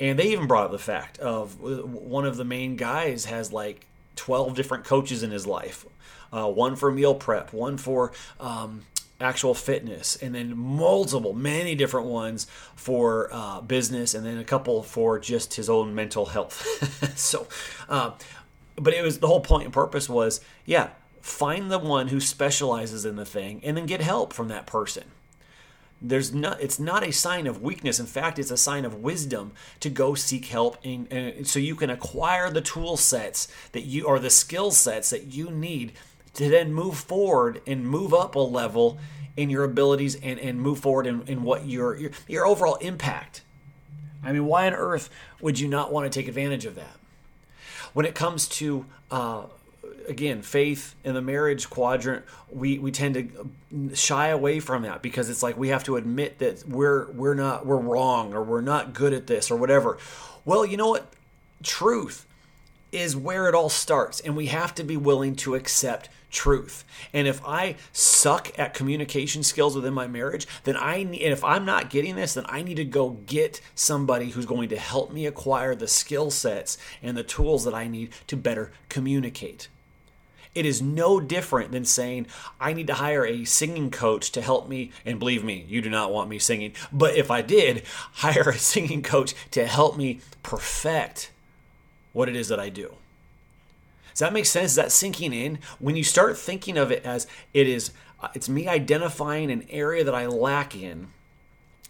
And 0.00 0.18
they 0.18 0.32
even 0.32 0.46
brought 0.46 0.66
up 0.66 0.72
the 0.72 0.78
fact 0.78 1.18
of 1.18 1.60
one 1.60 2.26
of 2.26 2.36
the 2.36 2.44
main 2.44 2.76
guys 2.76 3.26
has 3.26 3.52
like 3.52 3.86
12 4.16 4.54
different 4.54 4.84
coaches 4.84 5.22
in 5.22 5.30
his 5.30 5.46
life 5.46 5.86
uh, 6.34 6.48
one 6.48 6.76
for 6.76 6.90
meal 6.90 7.14
prep, 7.14 7.52
one 7.52 7.76
for 7.76 8.12
um, 8.40 8.82
actual 9.20 9.54
fitness, 9.54 10.16
and 10.16 10.34
then 10.34 10.56
multiple, 10.56 11.32
many 11.32 11.74
different 11.74 12.08
ones 12.08 12.46
for 12.74 13.28
uh, 13.32 13.60
business, 13.60 14.14
and 14.14 14.26
then 14.26 14.38
a 14.38 14.44
couple 14.44 14.82
for 14.82 15.18
just 15.18 15.54
his 15.54 15.70
own 15.70 15.94
mental 15.94 16.26
health. 16.26 17.16
so, 17.16 17.46
uh, 17.88 18.10
but 18.76 18.92
it 18.92 19.02
was 19.02 19.20
the 19.20 19.28
whole 19.28 19.40
point 19.40 19.64
and 19.64 19.72
purpose 19.72 20.08
was, 20.08 20.40
yeah, 20.66 20.90
find 21.24 21.70
the 21.70 21.78
one 21.78 22.08
who 22.08 22.20
specializes 22.20 23.06
in 23.06 23.16
the 23.16 23.24
thing, 23.24 23.58
and 23.64 23.78
then 23.78 23.86
get 23.86 24.02
help 24.02 24.34
from 24.34 24.48
that 24.48 24.66
person. 24.66 25.04
There's 26.02 26.34
not 26.34 26.60
it's 26.60 26.78
not 26.78 27.02
a 27.02 27.12
sign 27.12 27.46
of 27.46 27.62
weakness. 27.62 27.98
In 27.98 28.04
fact 28.04 28.38
it's 28.38 28.50
a 28.50 28.58
sign 28.58 28.84
of 28.84 28.96
wisdom 28.96 29.52
to 29.80 29.88
go 29.88 30.14
seek 30.14 30.44
help 30.46 30.76
and, 30.84 31.10
and 31.10 31.46
so 31.46 31.58
you 31.58 31.76
can 31.76 31.88
acquire 31.88 32.50
the 32.50 32.60
tool 32.60 32.98
sets 32.98 33.48
that 33.72 33.84
you 33.84 34.04
or 34.04 34.18
the 34.18 34.28
skill 34.28 34.70
sets 34.70 35.08
that 35.08 35.32
you 35.32 35.50
need 35.50 35.92
to 36.34 36.50
then 36.50 36.74
move 36.74 36.98
forward 36.98 37.62
and 37.66 37.88
move 37.88 38.12
up 38.12 38.34
a 38.34 38.38
level 38.38 38.98
in 39.34 39.48
your 39.48 39.64
abilities 39.64 40.16
and, 40.16 40.38
and 40.38 40.60
move 40.60 40.78
forward 40.78 41.06
in, 41.06 41.22
in 41.22 41.42
what 41.42 41.66
your, 41.66 41.96
your 41.96 42.10
your 42.28 42.44
overall 42.44 42.74
impact. 42.76 43.40
I 44.22 44.32
mean 44.32 44.44
why 44.44 44.66
on 44.66 44.74
earth 44.74 45.08
would 45.40 45.58
you 45.58 45.68
not 45.68 45.90
want 45.90 46.04
to 46.04 46.20
take 46.20 46.28
advantage 46.28 46.66
of 46.66 46.74
that? 46.74 46.96
When 47.94 48.04
it 48.04 48.14
comes 48.14 48.46
to 48.48 48.84
uh, 49.10 49.44
again, 50.08 50.42
faith 50.42 50.94
in 51.04 51.14
the 51.14 51.22
marriage 51.22 51.70
quadrant, 51.70 52.24
we, 52.50 52.78
we 52.78 52.90
tend 52.90 53.14
to 53.14 53.96
shy 53.96 54.28
away 54.28 54.60
from 54.60 54.82
that 54.82 55.02
because 55.02 55.28
it's 55.28 55.42
like 55.42 55.56
we 55.56 55.68
have 55.68 55.84
to 55.84 55.96
admit 55.96 56.38
that 56.38 56.68
we're 56.68 57.10
we're 57.12 57.34
not 57.34 57.66
we're 57.66 57.76
wrong 57.76 58.34
or 58.34 58.42
we're 58.42 58.60
not 58.60 58.92
good 58.92 59.12
at 59.12 59.26
this 59.26 59.50
or 59.50 59.56
whatever. 59.56 59.98
Well, 60.44 60.64
you 60.64 60.76
know 60.76 60.88
what? 60.88 61.12
Truth 61.62 62.26
is 62.92 63.16
where 63.16 63.48
it 63.48 63.54
all 63.54 63.68
starts, 63.68 64.20
and 64.20 64.36
we 64.36 64.46
have 64.46 64.74
to 64.76 64.84
be 64.84 64.96
willing 64.96 65.34
to 65.34 65.54
accept 65.54 66.08
truth. 66.30 66.84
And 67.12 67.26
if 67.26 67.44
I 67.46 67.76
suck 67.92 68.56
at 68.58 68.74
communication 68.74 69.42
skills 69.42 69.74
within 69.74 69.94
my 69.94 70.06
marriage, 70.06 70.46
then 70.64 70.76
I 70.76 70.96
and 70.96 71.14
if 71.14 71.42
I'm 71.42 71.64
not 71.64 71.90
getting 71.90 72.16
this, 72.16 72.34
then 72.34 72.44
I 72.48 72.62
need 72.62 72.76
to 72.76 72.84
go 72.84 73.10
get 73.10 73.60
somebody 73.74 74.30
who's 74.30 74.46
going 74.46 74.68
to 74.68 74.76
help 74.76 75.12
me 75.12 75.26
acquire 75.26 75.74
the 75.74 75.88
skill 75.88 76.30
sets 76.30 76.76
and 77.02 77.16
the 77.16 77.22
tools 77.22 77.64
that 77.64 77.74
I 77.74 77.88
need 77.88 78.10
to 78.26 78.36
better 78.36 78.72
communicate. 78.88 79.68
It 80.54 80.64
is 80.66 80.80
no 80.80 81.20
different 81.20 81.72
than 81.72 81.84
saying, 81.84 82.26
I 82.60 82.72
need 82.72 82.86
to 82.86 82.94
hire 82.94 83.26
a 83.26 83.44
singing 83.44 83.90
coach 83.90 84.30
to 84.32 84.40
help 84.42 84.68
me. 84.68 84.92
And 85.04 85.18
believe 85.18 85.42
me, 85.42 85.64
you 85.68 85.80
do 85.80 85.90
not 85.90 86.12
want 86.12 86.28
me 86.28 86.38
singing. 86.38 86.72
But 86.92 87.16
if 87.16 87.30
I 87.30 87.42
did, 87.42 87.82
hire 88.14 88.50
a 88.50 88.58
singing 88.58 89.02
coach 89.02 89.34
to 89.50 89.66
help 89.66 89.96
me 89.96 90.20
perfect 90.42 91.30
what 92.12 92.28
it 92.28 92.36
is 92.36 92.48
that 92.48 92.60
I 92.60 92.68
do. 92.68 92.94
Does 94.12 94.20
that 94.20 94.32
make 94.32 94.46
sense? 94.46 94.72
Is 94.72 94.76
that 94.76 94.92
sinking 94.92 95.32
in? 95.32 95.58
When 95.80 95.96
you 95.96 96.04
start 96.04 96.38
thinking 96.38 96.78
of 96.78 96.92
it 96.92 97.04
as 97.04 97.26
it 97.52 97.66
is, 97.66 97.90
uh, 98.22 98.28
it's 98.32 98.48
me 98.48 98.68
identifying 98.68 99.50
an 99.50 99.66
area 99.68 100.04
that 100.04 100.14
I 100.14 100.26
lack 100.26 100.76
in 100.76 101.08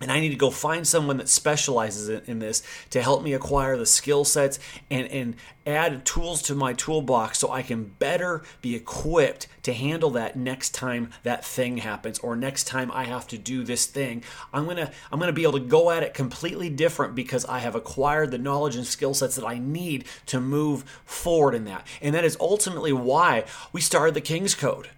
and 0.00 0.10
I 0.10 0.18
need 0.18 0.30
to 0.30 0.36
go 0.36 0.50
find 0.50 0.86
someone 0.86 1.18
that 1.18 1.28
specializes 1.28 2.08
in, 2.08 2.40
this 2.40 2.64
to 2.90 3.00
help 3.00 3.22
me 3.22 3.32
acquire 3.32 3.76
the 3.76 3.86
skill 3.86 4.24
sets 4.24 4.58
and, 4.90 5.06
and 5.06 5.36
add 5.64 6.04
tools 6.04 6.42
to 6.42 6.54
my 6.56 6.72
toolbox 6.72 7.38
so 7.38 7.52
I 7.52 7.62
can 7.62 7.84
better 7.84 8.42
be 8.60 8.74
equipped 8.74 9.46
to 9.62 9.72
handle 9.72 10.10
that 10.10 10.34
next 10.34 10.74
time 10.74 11.10
that 11.22 11.44
thing 11.44 11.78
happens 11.78 12.18
or 12.18 12.34
next 12.34 12.64
time 12.64 12.90
I 12.90 13.04
have 13.04 13.28
to 13.28 13.38
do 13.38 13.62
this 13.62 13.86
thing. 13.86 14.24
I'm 14.52 14.66
gonna 14.66 14.90
I'm 15.12 15.20
gonna 15.20 15.32
be 15.32 15.44
able 15.44 15.60
to 15.60 15.60
go 15.60 15.92
at 15.92 16.02
it 16.02 16.12
completely 16.12 16.68
different 16.68 17.14
because 17.14 17.44
I 17.44 17.60
have 17.60 17.76
acquired 17.76 18.32
the 18.32 18.38
knowledge 18.38 18.74
and 18.74 18.86
skill 18.86 19.14
sets 19.14 19.36
that 19.36 19.46
I 19.46 19.58
need 19.58 20.06
to 20.26 20.40
move 20.40 20.82
forward 21.04 21.54
in 21.54 21.66
that. 21.66 21.86
And 22.02 22.14
that 22.16 22.24
is 22.24 22.36
ultimately 22.40 22.92
why 22.92 23.44
we 23.72 23.80
started 23.80 24.14
the 24.14 24.20
King's 24.20 24.56
Code 24.56 24.88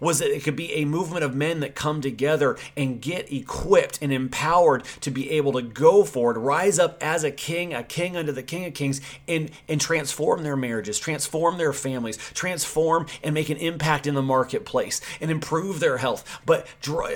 was 0.00 0.18
that 0.18 0.34
it 0.34 0.42
could 0.44 0.56
be 0.56 0.72
a 0.74 0.84
movement 0.84 1.24
of 1.24 1.34
men 1.34 1.60
that 1.60 1.74
come 1.74 2.00
together 2.00 2.56
and 2.76 3.00
get 3.00 3.32
equipped 3.32 3.98
and 4.02 4.12
empowered 4.12 4.84
to 5.00 5.10
be 5.10 5.30
able 5.30 5.52
to 5.52 5.62
go 5.62 6.04
forward, 6.04 6.36
rise 6.36 6.78
up 6.78 6.96
as 7.02 7.24
a 7.24 7.30
king, 7.30 7.74
a 7.74 7.82
king 7.82 8.16
under 8.16 8.32
the 8.32 8.42
King 8.42 8.64
of 8.66 8.74
Kings, 8.74 9.00
and, 9.26 9.50
and 9.68 9.80
transform 9.80 10.42
their 10.42 10.56
marriages, 10.56 10.98
transform 10.98 11.58
their 11.58 11.72
families, 11.72 12.16
transform 12.34 13.06
and 13.22 13.34
make 13.34 13.48
an 13.48 13.56
impact 13.56 14.06
in 14.06 14.14
the 14.14 14.22
marketplace, 14.22 15.00
and 15.20 15.30
improve 15.30 15.80
their 15.80 15.98
health, 15.98 16.40
but 16.44 16.66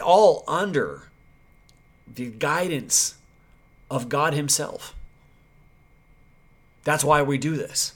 all 0.03 0.45
under 0.47 1.05
the 2.12 2.31
guidance 2.31 3.15
of 3.91 4.09
God 4.09 4.35
Himself. 4.35 4.95
That's 6.85 7.05
why 7.05 7.23
we 7.23 7.39
do 7.39 7.57
this. 7.57 7.95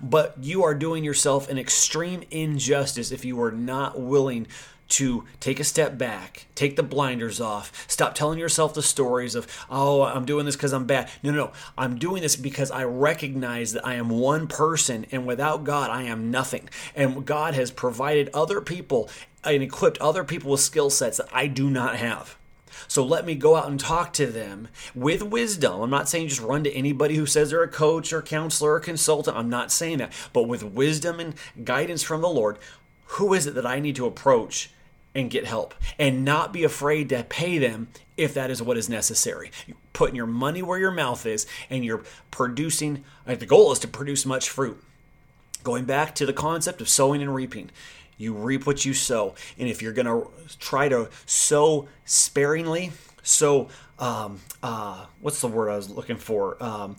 But 0.00 0.36
you 0.40 0.62
are 0.64 0.74
doing 0.74 1.04
yourself 1.04 1.48
an 1.48 1.58
extreme 1.58 2.22
injustice 2.30 3.12
if 3.12 3.24
you 3.24 3.40
are 3.42 3.52
not 3.52 4.00
willing 4.00 4.46
to 4.88 5.24
take 5.38 5.60
a 5.60 5.64
step 5.64 5.98
back, 5.98 6.46
take 6.54 6.76
the 6.76 6.82
blinders 6.82 7.40
off, 7.40 7.84
stop 7.88 8.14
telling 8.14 8.38
yourself 8.38 8.74
the 8.74 8.82
stories 8.82 9.34
of, 9.34 9.46
oh, 9.68 10.02
I'm 10.02 10.24
doing 10.24 10.46
this 10.46 10.56
because 10.56 10.72
I'm 10.72 10.86
bad. 10.86 11.10
No, 11.22 11.30
no, 11.30 11.36
no. 11.36 11.52
I'm 11.76 11.98
doing 11.98 12.22
this 12.22 12.36
because 12.36 12.70
I 12.70 12.84
recognize 12.84 13.72
that 13.72 13.86
I 13.86 13.94
am 13.94 14.08
one 14.08 14.46
person 14.46 15.06
and 15.12 15.26
without 15.26 15.64
God, 15.64 15.90
I 15.90 16.04
am 16.04 16.30
nothing. 16.30 16.68
And 16.94 17.26
God 17.26 17.54
has 17.54 17.70
provided 17.70 18.30
other 18.32 18.60
people 18.60 19.10
and 19.44 19.62
equipped 19.62 19.98
other 19.98 20.24
people 20.24 20.52
with 20.52 20.60
skill 20.60 20.90
sets 20.90 21.18
that 21.18 21.28
I 21.32 21.46
do 21.46 21.70
not 21.70 21.96
have. 21.96 22.36
So 22.86 23.04
let 23.04 23.26
me 23.26 23.34
go 23.34 23.56
out 23.56 23.68
and 23.68 23.80
talk 23.80 24.12
to 24.14 24.26
them 24.26 24.68
with 24.94 25.22
wisdom. 25.22 25.80
I'm 25.80 25.90
not 25.90 26.08
saying 26.08 26.28
just 26.28 26.40
run 26.40 26.64
to 26.64 26.72
anybody 26.72 27.16
who 27.16 27.26
says 27.26 27.50
they're 27.50 27.62
a 27.62 27.68
coach 27.68 28.12
or 28.12 28.22
counselor 28.22 28.74
or 28.74 28.80
consultant. 28.80 29.36
I'm 29.36 29.50
not 29.50 29.72
saying 29.72 29.98
that. 29.98 30.12
But 30.32 30.44
with 30.44 30.62
wisdom 30.62 31.18
and 31.18 31.34
guidance 31.64 32.02
from 32.02 32.20
the 32.20 32.28
Lord, 32.28 32.58
who 33.12 33.34
is 33.34 33.46
it 33.46 33.54
that 33.54 33.66
I 33.66 33.80
need 33.80 33.96
to 33.96 34.06
approach 34.06 34.70
and 35.14 35.30
get 35.30 35.46
help 35.46 35.74
and 35.98 36.24
not 36.24 36.52
be 36.52 36.64
afraid 36.64 37.08
to 37.08 37.24
pay 37.24 37.58
them 37.58 37.88
if 38.16 38.34
that 38.34 38.50
is 38.50 38.62
what 38.62 38.76
is 38.76 38.88
necessary. 38.88 39.50
You're 39.66 39.76
putting 39.92 40.16
your 40.16 40.26
money 40.26 40.62
where 40.62 40.78
your 40.78 40.90
mouth 40.90 41.24
is 41.24 41.46
and 41.70 41.84
you're 41.84 42.04
producing, 42.30 43.04
the 43.26 43.46
goal 43.46 43.72
is 43.72 43.78
to 43.80 43.88
produce 43.88 44.26
much 44.26 44.50
fruit. 44.50 44.82
Going 45.64 45.86
back 45.86 46.14
to 46.16 46.26
the 46.26 46.32
concept 46.32 46.80
of 46.80 46.88
sowing 46.88 47.20
and 47.20 47.34
reaping, 47.34 47.70
you 48.18 48.34
reap 48.34 48.66
what 48.66 48.84
you 48.84 48.92
sow. 48.92 49.34
And 49.58 49.68
if 49.68 49.80
you're 49.80 49.92
going 49.92 50.06
to 50.06 50.28
try 50.58 50.88
to 50.88 51.08
sow 51.24 51.88
sparingly, 52.04 52.92
so 53.22 53.68
um, 53.98 54.40
uh, 54.62 55.06
what's 55.20 55.40
the 55.40 55.48
word 55.48 55.70
I 55.70 55.76
was 55.76 55.88
looking 55.88 56.16
for? 56.16 56.62
Um, 56.62 56.96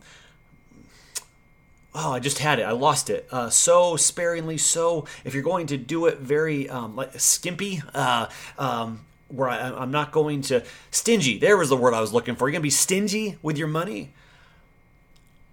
oh, 1.94 2.14
I 2.14 2.20
just 2.20 2.40
had 2.40 2.60
it. 2.60 2.64
I 2.64 2.72
lost 2.72 3.10
it. 3.10 3.28
Uh, 3.32 3.50
so 3.50 3.98
sparingly, 3.98 4.58
so 4.58 5.06
if 5.26 5.34
you're 5.34 5.44
going 5.44 5.68
to 5.68 5.78
do 5.78 6.06
it 6.06 6.20
very 6.20 6.70
um, 6.70 6.96
like 6.96 7.20
skimpy, 7.20 7.82
uh, 7.94 8.28
um, 8.58 9.06
where 9.28 9.50
I, 9.50 9.84
am 9.84 9.92
not 9.92 10.12
going 10.12 10.42
to 10.44 10.64
stingy. 10.90 11.38
There 11.38 11.58
was 11.58 11.70
the 11.70 11.78
word 11.78 11.94
I 11.94 12.02
was 12.02 12.14
looking 12.14 12.36
for. 12.36 12.48
You're 12.48 12.54
going 12.54 12.62
to 12.62 12.64
be 12.64 12.70
stingy 12.72 13.38
with 13.42 13.58
your 13.58 13.68
money, 13.68 14.14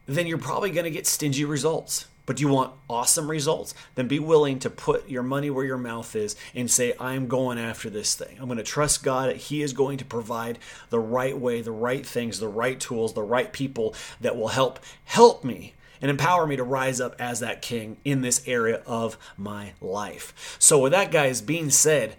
then 0.06 0.26
you're 0.26 0.38
probably 0.38 0.70
going 0.70 0.84
to 0.84 0.90
get 0.90 1.06
stingy 1.06 1.44
results 1.44 2.06
but 2.26 2.40
you 2.40 2.48
want 2.48 2.74
awesome 2.90 3.30
results, 3.30 3.72
then 3.94 4.08
be 4.08 4.18
willing 4.18 4.58
to 4.58 4.68
put 4.68 5.08
your 5.08 5.22
money 5.22 5.48
where 5.48 5.64
your 5.64 5.78
mouth 5.78 6.14
is 6.14 6.36
and 6.54 6.70
say, 6.70 6.92
I'm 7.00 7.28
going 7.28 7.58
after 7.58 7.88
this 7.88 8.14
thing. 8.14 8.36
I'm 8.38 8.46
going 8.46 8.58
to 8.58 8.64
trust 8.64 9.02
God 9.02 9.30
that 9.30 9.36
He 9.36 9.62
is 9.62 9.72
going 9.72 9.98
to 9.98 10.04
provide 10.04 10.58
the 10.90 11.00
right 11.00 11.38
way, 11.38 11.62
the 11.62 11.72
right 11.72 12.04
things, 12.04 12.40
the 12.40 12.48
right 12.48 12.78
tools, 12.78 13.14
the 13.14 13.22
right 13.22 13.52
people 13.52 13.94
that 14.20 14.36
will 14.36 14.48
help 14.48 14.80
help 15.04 15.44
me 15.44 15.74
and 16.00 16.10
empower 16.10 16.46
me 16.46 16.56
to 16.56 16.64
rise 16.64 17.00
up 17.00 17.14
as 17.18 17.40
that 17.40 17.62
king 17.62 17.96
in 18.04 18.20
this 18.20 18.46
area 18.46 18.82
of 18.86 19.16
my 19.36 19.72
life. 19.80 20.56
So 20.58 20.78
with 20.78 20.92
that 20.92 21.10
guys 21.10 21.40
being 21.40 21.70
said, 21.70 22.16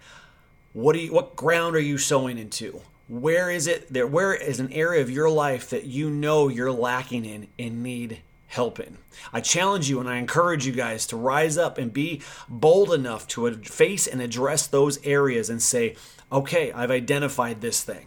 what 0.72 0.94
do 0.94 1.00
you 1.00 1.12
what 1.12 1.36
ground 1.36 1.76
are 1.76 1.80
you 1.80 1.98
sowing 1.98 2.38
into? 2.38 2.80
Where 3.08 3.50
is 3.50 3.66
it 3.66 3.92
there 3.92 4.06
where 4.06 4.34
is 4.34 4.60
an 4.60 4.72
area 4.72 5.00
of 5.00 5.10
your 5.10 5.30
life 5.30 5.70
that 5.70 5.84
you 5.84 6.10
know 6.10 6.48
you're 6.48 6.72
lacking 6.72 7.24
in 7.24 7.48
and 7.58 7.82
need 7.82 8.20
helping. 8.48 8.98
I 9.32 9.40
challenge 9.40 9.88
you 9.88 10.00
and 10.00 10.08
I 10.08 10.16
encourage 10.16 10.66
you 10.66 10.72
guys 10.72 11.06
to 11.06 11.16
rise 11.16 11.56
up 11.56 11.78
and 11.78 11.92
be 11.92 12.22
bold 12.48 12.92
enough 12.92 13.28
to 13.28 13.54
face 13.62 14.06
and 14.06 14.20
address 14.20 14.66
those 14.66 15.04
areas 15.04 15.48
and 15.50 15.62
say, 15.62 15.96
okay, 16.32 16.72
I've 16.72 16.90
identified 16.90 17.60
this 17.60 17.82
thing. 17.82 18.06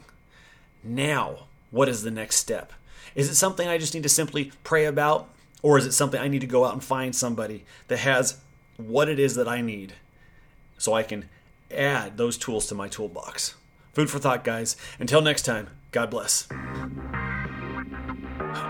Now, 0.84 1.48
what 1.70 1.88
is 1.88 2.04
the 2.04 2.12
next 2.12 2.38
step? 2.38 2.74
Is 3.16 3.30
it 3.30 3.36
something 3.36 3.68
I 3.68 3.78
just 3.78 3.94
need 3.94 4.04
to 4.04 4.10
simply 4.10 4.52
pray 4.64 4.86
about? 4.86 5.30
Or 5.64 5.78
is 5.78 5.86
it 5.86 5.92
something 5.92 6.20
I 6.20 6.28
need 6.28 6.42
to 6.42 6.48
go 6.48 6.66
out 6.66 6.74
and 6.74 6.84
find 6.84 7.16
somebody 7.16 7.66
that 7.88 8.00
has 8.00 8.40
what 8.78 9.08
it 9.10 9.20
is 9.20 9.36
that 9.36 9.48
I 9.48 9.62
need 9.62 9.94
so 10.78 10.94
I 10.94 11.04
can 11.04 11.30
add 11.70 12.18
those 12.18 12.36
tools 12.36 12.66
to 12.68 12.76
my 12.76 12.88
toolbox? 12.88 13.56
Food 13.94 14.10
for 14.10 14.18
thought, 14.18 14.44
guys. 14.44 14.76
Until 15.00 15.22
next 15.22 15.44
time, 15.44 15.70
God 15.92 16.10
bless. 16.10 16.48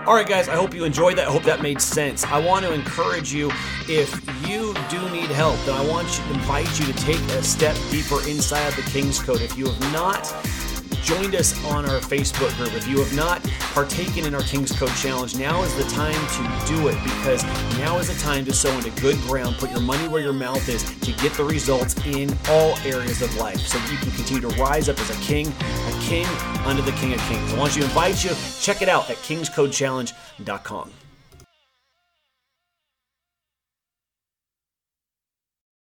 All 0.04 0.14
right, 0.14 0.26
guys, 0.26 0.48
I 0.48 0.56
hope 0.56 0.74
you 0.74 0.82
enjoyed 0.82 1.16
that. 1.18 1.28
I 1.28 1.30
hope 1.30 1.44
that 1.44 1.62
made 1.62 1.80
sense. 1.80 2.24
I 2.24 2.40
want 2.40 2.64
to 2.64 2.72
encourage 2.72 3.32
you 3.32 3.52
if 3.88 4.12
you 4.48 4.74
do 4.90 5.08
need 5.10 5.30
help, 5.30 5.56
then 5.64 5.76
I 5.76 5.86
want 5.88 6.08
to 6.08 6.32
invite 6.32 6.80
you 6.80 6.86
to 6.86 6.92
take 6.94 7.20
a 7.20 7.42
step 7.44 7.76
deeper 7.88 8.16
inside 8.28 8.66
of 8.66 8.74
the 8.74 8.82
King's 8.82 9.22
Code. 9.22 9.40
If 9.40 9.56
you 9.56 9.66
have 9.66 9.92
not 9.92 10.26
joined 11.02 11.34
us 11.34 11.52
on 11.64 11.84
our 11.88 12.00
Facebook 12.00 12.54
group, 12.56 12.72
if 12.74 12.86
you 12.86 12.98
have 12.98 13.14
not 13.14 13.42
partaken 13.74 14.24
in 14.24 14.34
our 14.34 14.42
King's 14.42 14.72
Code 14.72 14.94
Challenge, 14.96 15.36
now 15.36 15.62
is 15.62 15.74
the 15.76 15.84
time 15.84 16.14
to 16.14 16.66
do 16.66 16.88
it 16.88 17.02
because 17.02 17.42
now 17.76 17.98
is 17.98 18.08
the 18.08 18.20
time 18.22 18.44
to 18.44 18.52
sow 18.52 18.70
into 18.78 18.90
good 19.00 19.16
ground, 19.22 19.56
put 19.56 19.70
your 19.70 19.80
money 19.80 20.08
where 20.08 20.22
your 20.22 20.32
mouth 20.32 20.68
is 20.68 20.84
to 21.00 21.12
get 21.20 21.32
the 21.34 21.44
results 21.44 21.94
in 22.06 22.36
all 22.48 22.76
areas 22.78 23.22
of 23.22 23.34
life 23.36 23.60
so 23.60 23.78
you 23.90 23.98
can 23.98 24.10
continue 24.12 24.40
to 24.40 24.48
rise 24.60 24.88
up 24.88 24.98
as 25.00 25.10
a 25.10 25.20
king, 25.22 25.48
a 25.48 25.98
king 26.02 26.26
under 26.64 26.82
the 26.82 26.92
King 26.92 27.14
of 27.14 27.20
Kings. 27.22 27.52
I 27.52 27.58
want 27.58 27.74
you 27.74 27.82
to 27.82 27.88
invite 27.88 28.22
you, 28.24 28.30
check 28.60 28.82
it 28.82 28.88
out 28.88 29.10
at 29.10 29.16
kingscodechallenge.com. 29.16 31.01